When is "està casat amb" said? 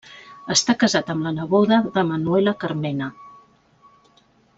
0.53-1.27